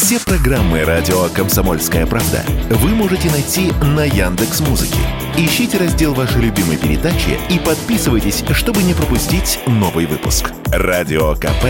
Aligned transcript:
Все 0.00 0.20
программы 0.20 0.84
радио 0.84 1.24
Комсомольская 1.34 2.06
правда 2.06 2.44
вы 2.70 2.90
можете 2.90 3.28
найти 3.32 3.72
на 3.82 4.04
Яндекс 4.04 4.60
Музыке. 4.60 5.00
Ищите 5.36 5.76
раздел 5.76 6.14
вашей 6.14 6.40
любимой 6.40 6.76
передачи 6.76 7.36
и 7.50 7.58
подписывайтесь, 7.58 8.44
чтобы 8.52 8.84
не 8.84 8.94
пропустить 8.94 9.58
новый 9.66 10.06
выпуск. 10.06 10.52
Радио 10.66 11.34
КП 11.34 11.64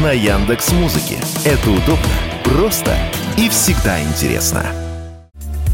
на 0.00 0.12
Яндекс 0.12 0.70
Музыке. 0.70 1.16
Это 1.44 1.70
удобно, 1.70 2.06
просто 2.44 2.96
и 3.36 3.48
всегда 3.48 4.00
интересно. 4.00 4.64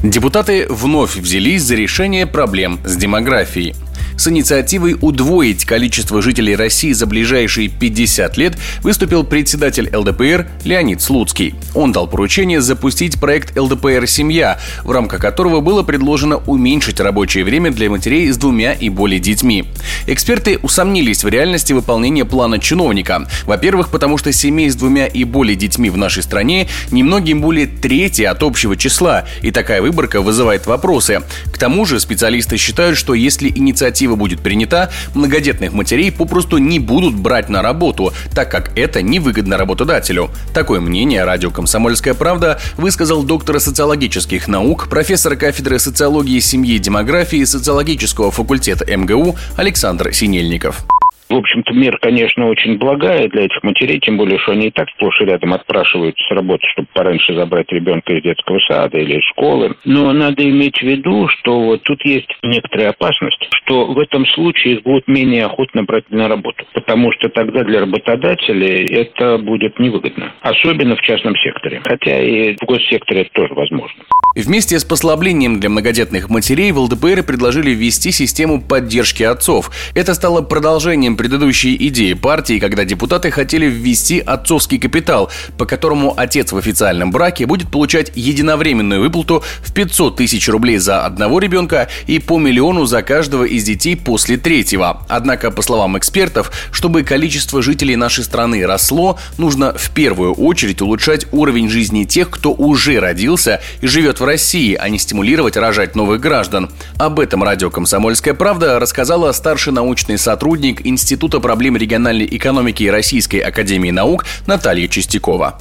Депутаты 0.02 0.66
вновь 0.70 1.14
взялись 1.14 1.62
за 1.62 1.74
решение 1.74 2.26
проблем 2.26 2.80
с 2.86 2.96
демографией– 2.96 3.76
с 4.18 4.26
инициативой 4.26 4.96
удвоить 5.00 5.64
количество 5.64 6.20
жителей 6.20 6.56
России 6.56 6.92
за 6.92 7.06
ближайшие 7.06 7.68
50 7.68 8.36
лет 8.36 8.58
выступил 8.82 9.24
председатель 9.24 9.88
ЛДПР 9.94 10.48
Леонид 10.64 11.00
Слуцкий. 11.00 11.54
Он 11.74 11.92
дал 11.92 12.08
поручение 12.08 12.60
запустить 12.60 13.20
проект 13.20 13.56
ЛДПР 13.56 14.06
«Семья», 14.06 14.58
в 14.82 14.90
рамках 14.90 15.20
которого 15.20 15.60
было 15.60 15.82
предложено 15.82 16.38
уменьшить 16.38 17.00
рабочее 17.00 17.44
время 17.44 17.70
для 17.70 17.88
матерей 17.88 18.30
с 18.30 18.36
двумя 18.36 18.72
и 18.72 18.88
более 18.88 19.20
детьми. 19.20 19.64
Эксперты 20.06 20.58
усомнились 20.62 21.22
в 21.22 21.28
реальности 21.28 21.72
выполнения 21.72 22.24
плана 22.24 22.58
чиновника. 22.58 23.28
Во-первых, 23.46 23.90
потому 23.90 24.18
что 24.18 24.32
семей 24.32 24.68
с 24.68 24.74
двумя 24.74 25.06
и 25.06 25.22
более 25.22 25.54
детьми 25.54 25.90
в 25.90 25.96
нашей 25.96 26.24
стране 26.24 26.68
немногим 26.90 27.40
более 27.40 27.66
трети 27.66 28.22
от 28.22 28.42
общего 28.42 28.76
числа, 28.76 29.26
и 29.42 29.52
такая 29.52 29.80
выборка 29.80 30.20
вызывает 30.20 30.66
вопросы. 30.66 31.22
К 31.52 31.58
тому 31.58 31.84
же 31.84 32.00
специалисты 32.00 32.56
считают, 32.56 32.98
что 32.98 33.14
если 33.14 33.48
инициатива 33.48 34.07
инициатива 34.08 34.16
будет 34.16 34.40
принята, 34.40 34.90
многодетных 35.14 35.72
матерей 35.72 36.10
попросту 36.10 36.58
не 36.58 36.78
будут 36.78 37.14
брать 37.14 37.48
на 37.48 37.62
работу, 37.62 38.12
так 38.34 38.50
как 38.50 38.76
это 38.76 39.02
невыгодно 39.02 39.56
работодателю. 39.56 40.30
Такое 40.54 40.80
мнение 40.80 41.24
радио 41.24 41.50
«Комсомольская 41.50 42.14
правда» 42.14 42.58
высказал 42.76 43.22
доктор 43.22 43.60
социологических 43.60 44.48
наук, 44.48 44.88
профессор 44.88 45.36
кафедры 45.36 45.78
социологии 45.78 46.40
семьи 46.40 46.74
и 46.74 46.78
демографии 46.78 47.44
социологического 47.44 48.30
факультета 48.30 48.84
МГУ 48.96 49.36
Александр 49.56 50.12
Синельников. 50.12 50.84
В 51.28 51.34
общем-то, 51.34 51.74
мер, 51.74 51.98
конечно, 52.00 52.46
очень 52.46 52.78
благая 52.78 53.28
для 53.28 53.44
этих 53.44 53.62
матерей, 53.62 54.00
тем 54.00 54.16
более, 54.16 54.38
что 54.38 54.52
они 54.52 54.68
и 54.68 54.70
так 54.70 54.88
сплошь 54.90 55.20
и 55.20 55.24
рядом 55.24 55.52
отпрашиваются 55.52 56.24
с 56.24 56.30
работы, 56.30 56.66
чтобы 56.72 56.88
пораньше 56.94 57.34
забрать 57.34 57.70
ребенка 57.70 58.14
из 58.14 58.22
детского 58.22 58.58
сада 58.60 58.98
или 58.98 59.18
из 59.18 59.24
школы. 59.24 59.76
Но 59.84 60.12
надо 60.12 60.48
иметь 60.48 60.78
в 60.78 60.82
виду, 60.82 61.28
что 61.28 61.60
вот 61.60 61.82
тут 61.82 62.02
есть 62.04 62.28
некоторая 62.42 62.90
опасность, 62.90 63.46
что 63.52 63.86
в 63.86 63.98
этом 63.98 64.24
случае 64.26 64.76
их 64.76 64.82
будут 64.82 65.06
менее 65.06 65.44
охотно 65.44 65.82
брать 65.82 66.10
на 66.10 66.28
работу, 66.28 66.64
потому 66.72 67.12
что 67.12 67.28
тогда 67.28 67.62
для 67.62 67.80
работодателей 67.80 68.86
это 68.86 69.36
будет 69.36 69.78
невыгодно, 69.78 70.32
особенно 70.40 70.96
в 70.96 71.02
частном 71.02 71.36
секторе, 71.36 71.82
хотя 71.84 72.22
и 72.22 72.56
в 72.56 72.64
госсекторе 72.64 73.22
это 73.22 73.30
тоже 73.32 73.54
возможно. 73.54 74.02
Вместе 74.34 74.78
с 74.78 74.84
послаблением 74.84 75.58
для 75.58 75.68
многодетных 75.68 76.30
матерей 76.30 76.70
в 76.70 76.78
ЛДПР 76.78 77.24
предложили 77.24 77.70
ввести 77.70 78.12
систему 78.12 78.62
поддержки 78.62 79.22
отцов. 79.22 79.70
Это 79.94 80.14
стало 80.14 80.42
продолжением 80.42 81.16
предыдущей 81.18 81.76
идеи 81.88 82.14
партии, 82.14 82.60
когда 82.60 82.84
депутаты 82.84 83.30
хотели 83.30 83.66
ввести 83.66 84.20
отцовский 84.20 84.78
капитал, 84.78 85.30
по 85.58 85.66
которому 85.66 86.14
отец 86.16 86.52
в 86.52 86.56
официальном 86.56 87.10
браке 87.10 87.44
будет 87.44 87.70
получать 87.70 88.12
единовременную 88.14 89.02
выплату 89.02 89.42
в 89.60 89.74
500 89.74 90.16
тысяч 90.16 90.48
рублей 90.48 90.78
за 90.78 91.04
одного 91.04 91.40
ребенка 91.40 91.88
и 92.06 92.20
по 92.20 92.38
миллиону 92.38 92.86
за 92.86 93.02
каждого 93.02 93.44
из 93.44 93.64
детей 93.64 93.96
после 93.96 94.38
третьего. 94.38 95.02
Однако, 95.08 95.50
по 95.50 95.60
словам 95.60 95.98
экспертов, 95.98 96.52
чтобы 96.70 97.02
количество 97.02 97.62
жителей 97.62 97.96
нашей 97.96 98.22
страны 98.22 98.64
росло, 98.64 99.18
нужно 99.38 99.74
в 99.76 99.90
первую 99.90 100.34
очередь 100.34 100.80
улучшать 100.80 101.26
уровень 101.32 101.68
жизни 101.68 102.04
тех, 102.04 102.30
кто 102.30 102.52
уже 102.52 103.00
родился 103.00 103.60
и 103.80 103.88
живет 103.88 104.20
в 104.20 104.24
России, 104.24 104.74
а 104.74 104.88
не 104.88 105.00
стимулировать 105.00 105.56
рожать 105.56 105.96
новых 105.96 106.20
граждан. 106.20 106.70
Об 106.96 107.18
этом 107.18 107.42
радио 107.42 107.70
«Комсомольская 107.70 108.34
правда» 108.34 108.78
рассказала 108.78 109.32
старший 109.32 109.72
научный 109.72 110.16
сотрудник 110.16 110.86
Института 110.86 111.07
проблем 111.40 111.76
региональной 111.76 112.26
экономики 112.26 112.84
Российской 112.84 113.38
Академии 113.38 113.90
Наук 113.90 114.24
Наталья 114.46 114.88
Чистякова. 114.88 115.58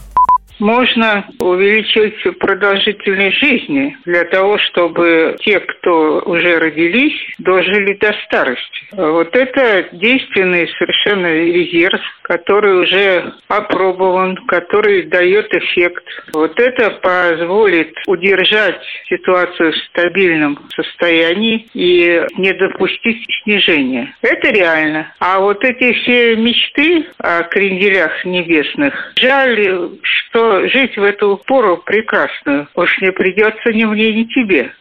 Можно 0.59 1.23
увеличить 1.39 2.15
продолжительность 2.39 3.37
жизни 3.37 3.95
для 4.05 4.23
того, 4.25 4.57
чтобы 4.57 5.35
те, 5.41 5.59
кто 5.59 6.23
уже 6.25 6.57
родились, 6.57 7.13
дожили 7.47 7.93
до 7.93 8.13
старости. 8.25 8.87
Вот 8.91 9.33
это 9.33 9.87
действенный 9.93 10.67
совершенно 10.77 11.27
резерв, 11.27 12.01
который 12.23 12.81
уже 12.83 13.33
опробован, 13.47 14.35
который 14.47 15.03
дает 15.03 15.47
эффект. 15.53 16.03
Вот 16.33 16.59
это 16.59 16.91
позволит 16.91 17.93
удержать 18.05 18.81
ситуацию 19.07 19.71
в 19.71 19.77
стабильном 19.77 20.59
состоянии 20.75 21.65
и 21.73 22.21
не 22.37 22.51
допустить 22.51 23.25
снижения. 23.43 24.13
Это 24.21 24.49
реально. 24.49 25.13
А 25.19 25.39
вот 25.39 25.63
эти 25.63 25.93
все 25.93 26.35
мечты 26.35 27.05
о 27.19 27.43
кренделях 27.43 28.25
небесных, 28.25 29.13
жаль, 29.15 29.91
что 30.03 30.67
жить 30.67 30.97
в 30.97 31.03
эту 31.03 31.41
пору 31.47 31.77
прекрасную. 31.77 32.67
Уж 32.75 32.99
не 32.99 33.13
придется 33.13 33.71
ни 33.71 33.85
мне, 33.85 34.13
ни 34.13 34.23
тебе. 34.25 34.73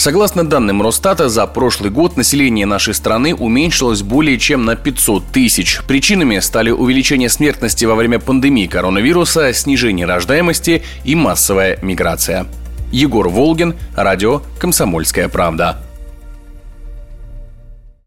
Согласно 0.00 0.48
данным 0.48 0.80
Росстата, 0.80 1.28
за 1.28 1.46
прошлый 1.46 1.90
год 1.90 2.16
население 2.16 2.64
нашей 2.64 2.94
страны 2.94 3.34
уменьшилось 3.34 4.00
более 4.00 4.38
чем 4.38 4.64
на 4.64 4.74
500 4.74 5.26
тысяч. 5.26 5.82
Причинами 5.86 6.38
стали 6.38 6.70
увеличение 6.70 7.28
смертности 7.28 7.84
во 7.84 7.94
время 7.94 8.18
пандемии 8.18 8.66
коронавируса, 8.66 9.52
снижение 9.52 10.06
рождаемости 10.06 10.82
и 11.04 11.14
массовая 11.14 11.78
миграция. 11.82 12.46
Егор 12.90 13.28
Волгин, 13.28 13.74
радио 13.94 14.40
«Комсомольская 14.58 15.28
правда». 15.28 15.84